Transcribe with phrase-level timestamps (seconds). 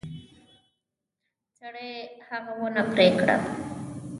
[1.57, 1.89] سړي
[2.27, 3.35] هغه ونه پرې کړه.